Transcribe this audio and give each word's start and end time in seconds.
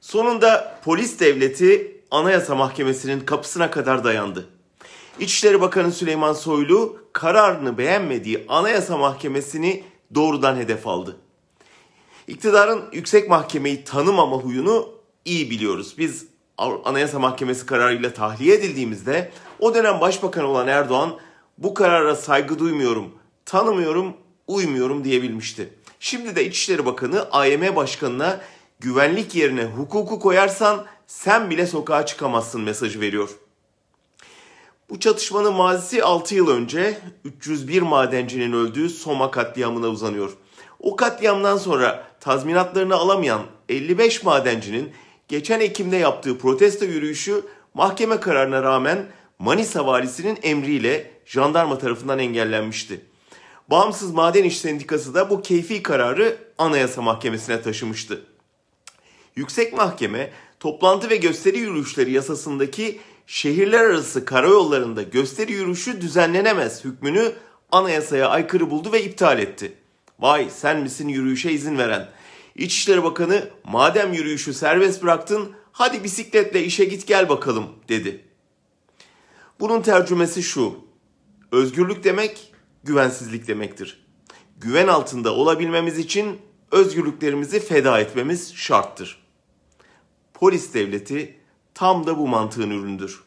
Sonunda 0.00 0.80
polis 0.84 1.20
devleti 1.20 2.00
Anayasa 2.10 2.54
Mahkemesi'nin 2.54 3.20
kapısına 3.20 3.70
kadar 3.70 4.04
dayandı. 4.04 4.48
İçişleri 5.20 5.60
Bakanı 5.60 5.92
Süleyman 5.92 6.32
Soylu 6.32 6.98
kararını 7.12 7.78
beğenmediği 7.78 8.44
Anayasa 8.48 8.96
Mahkemesi'ni 8.96 9.84
doğrudan 10.14 10.56
hedef 10.56 10.86
aldı. 10.86 11.16
İktidarın 12.28 12.84
yüksek 12.92 13.28
mahkemeyi 13.30 13.84
tanımama 13.84 14.36
huyunu 14.36 14.88
iyi 15.24 15.50
biliyoruz. 15.50 15.94
Biz 15.98 16.26
Anayasa 16.58 17.18
Mahkemesi 17.18 17.66
kararıyla 17.66 18.12
tahliye 18.12 18.54
edildiğimizde 18.54 19.30
o 19.60 19.74
dönem 19.74 20.00
başbakan 20.00 20.44
olan 20.44 20.68
Erdoğan 20.68 21.18
bu 21.58 21.74
karara 21.74 22.16
saygı 22.16 22.58
duymuyorum, 22.58 23.14
tanımıyorum, 23.44 24.16
uymuyorum 24.46 25.04
diyebilmişti. 25.04 25.74
Şimdi 26.00 26.36
de 26.36 26.46
İçişleri 26.46 26.86
Bakanı 26.86 27.30
AYM 27.30 27.76
Başkanı'na 27.76 28.40
güvenlik 28.80 29.34
yerine 29.34 29.64
hukuku 29.64 30.20
koyarsan 30.20 30.86
sen 31.06 31.50
bile 31.50 31.66
sokağa 31.66 32.06
çıkamazsın 32.06 32.60
mesajı 32.60 33.00
veriyor. 33.00 33.30
Bu 34.90 35.00
çatışmanın 35.00 35.54
mazisi 35.54 36.04
6 36.04 36.34
yıl 36.34 36.48
önce 36.48 36.98
301 37.24 37.82
madencinin 37.82 38.52
öldüğü 38.52 38.88
Soma 38.88 39.30
katliamına 39.30 39.88
uzanıyor. 39.88 40.36
O 40.80 40.96
katliamdan 40.96 41.56
sonra 41.56 42.04
tazminatlarını 42.20 42.94
alamayan 42.94 43.42
55 43.68 44.22
madencinin 44.22 44.92
geçen 45.28 45.60
Ekim'de 45.60 45.96
yaptığı 45.96 46.38
protesto 46.38 46.84
yürüyüşü 46.84 47.42
mahkeme 47.74 48.20
kararına 48.20 48.62
rağmen 48.62 49.06
Manisa 49.38 49.86
valisinin 49.86 50.38
emriyle 50.42 51.10
jandarma 51.26 51.78
tarafından 51.78 52.18
engellenmişti. 52.18 53.00
Bağımsız 53.70 54.10
Maden 54.12 54.44
İş 54.44 54.58
Sendikası 54.58 55.14
da 55.14 55.30
bu 55.30 55.42
keyfi 55.42 55.82
kararı 55.82 56.36
Anayasa 56.58 57.02
Mahkemesi'ne 57.02 57.62
taşımıştı. 57.62 58.35
Yüksek 59.36 59.72
Mahkeme 59.72 60.30
toplantı 60.60 61.10
ve 61.10 61.16
gösteri 61.16 61.58
yürüyüşleri 61.58 62.12
yasasındaki 62.12 63.00
şehirler 63.26 63.80
arası 63.80 64.24
karayollarında 64.24 65.02
gösteri 65.02 65.52
yürüyüşü 65.52 66.00
düzenlenemez 66.00 66.84
hükmünü 66.84 67.32
anayasaya 67.72 68.28
aykırı 68.28 68.70
buldu 68.70 68.92
ve 68.92 69.04
iptal 69.04 69.38
etti. 69.38 69.72
Vay 70.18 70.48
sen 70.50 70.80
misin 70.80 71.08
yürüyüşe 71.08 71.52
izin 71.52 71.78
veren? 71.78 72.08
İçişleri 72.54 73.02
Bakanı 73.02 73.48
madem 73.64 74.12
yürüyüşü 74.12 74.54
serbest 74.54 75.02
bıraktın 75.02 75.52
hadi 75.72 76.04
bisikletle 76.04 76.64
işe 76.64 76.84
git 76.84 77.06
gel 77.06 77.28
bakalım 77.28 77.66
dedi. 77.88 78.24
Bunun 79.60 79.82
tercümesi 79.82 80.42
şu. 80.42 80.74
Özgürlük 81.52 82.04
demek 82.04 82.52
güvensizlik 82.84 83.48
demektir. 83.48 84.06
Güven 84.56 84.88
altında 84.88 85.34
olabilmemiz 85.34 85.98
için 85.98 86.38
özgürlüklerimizi 86.70 87.60
feda 87.60 88.00
etmemiz 88.00 88.54
şarttır. 88.54 89.25
Polis 90.40 90.74
devleti 90.74 91.36
tam 91.74 92.06
da 92.06 92.18
bu 92.18 92.28
mantığın 92.28 92.70
ürünüdür. 92.70 93.22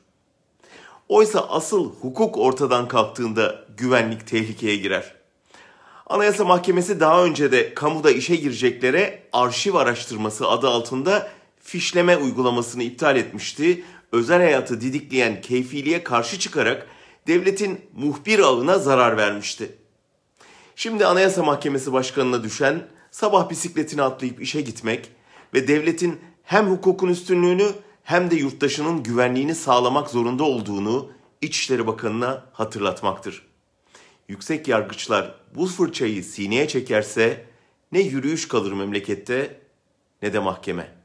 Oysa 1.08 1.50
asıl 1.50 1.92
hukuk 2.02 2.38
ortadan 2.38 2.88
kalktığında 2.88 3.66
güvenlik 3.78 4.28
tehlikeye 4.28 4.76
girer. 4.76 5.16
Anayasa 6.08 6.46
Mahkemesi 6.46 7.00
daha 7.00 7.24
önce 7.24 7.52
de 7.52 7.74
kamuda 7.74 8.12
işe 8.12 8.36
gireceklere 8.36 9.24
arşiv 9.34 9.76
araştırması 9.76 10.48
adı 10.48 10.70
altında 10.70 11.32
fişleme 11.60 12.18
uygulamasını 12.18 12.84
iptal 12.84 13.16
etmişti. 13.16 13.84
Özel 14.12 14.42
hayatı 14.42 14.82
didikleyen 14.82 15.42
keyfiliğe 15.42 16.04
karşı 16.04 16.40
çıkarak 16.40 16.88
devletin 17.28 17.82
muhbir 17.96 18.40
ağına 18.40 18.80
zarar 18.80 19.18
vermişti. 19.18 19.76
Şimdi 20.76 21.06
Anayasa 21.06 21.44
Mahkemesi 21.44 21.94
Başkanı'na 21.94 22.44
düşen 22.44 22.88
sabah 23.12 23.50
bisikletini 23.50 24.02
atlayıp 24.02 24.42
işe 24.42 24.62
gitmek 24.62 25.10
ve 25.54 25.68
devletin 25.68 26.20
hem 26.50 26.67
hukukun 26.67 27.08
üstünlüğünü 27.09 27.72
hem 28.03 28.31
de 28.31 28.36
yurttaşının 28.36 29.03
güvenliğini 29.03 29.55
sağlamak 29.55 30.09
zorunda 30.09 30.44
olduğunu 30.44 31.11
İçişleri 31.41 31.88
Bakanı'na 31.88 32.45
hatırlatmaktır. 32.53 33.47
Yüksek 34.28 34.68
yargıçlar 34.68 35.35
bu 35.56 35.68
fırçayı 35.68 36.24
sineye 36.24 36.68
çekerse 36.68 37.46
ne 37.91 38.00
yürüyüş 38.00 38.47
kalır 38.47 38.72
memlekette 38.72 39.59
ne 40.22 40.34
de 40.34 40.40
mahkeme. 40.40 40.99